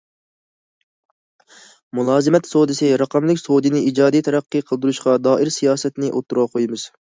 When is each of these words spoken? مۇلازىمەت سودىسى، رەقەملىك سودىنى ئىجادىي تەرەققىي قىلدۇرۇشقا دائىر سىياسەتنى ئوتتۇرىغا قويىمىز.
مۇلازىمەت 1.99 2.49
سودىسى، 2.53 2.89
رەقەملىك 3.03 3.43
سودىنى 3.43 3.85
ئىجادىي 3.91 4.27
تەرەققىي 4.31 4.67
قىلدۇرۇشقا 4.73 5.17
دائىر 5.31 5.57
سىياسەتنى 5.61 6.15
ئوتتۇرىغا 6.15 6.57
قويىمىز. 6.57 6.93